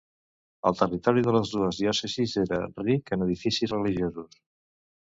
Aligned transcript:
El 0.69 0.79
territori 0.79 1.25
de 1.27 1.35
les 1.35 1.51
dues 1.57 1.83
diòcesis 1.83 2.35
era 2.47 2.61
ric 2.89 3.17
en 3.19 3.29
edificis 3.31 3.79
religiosos. 3.79 4.43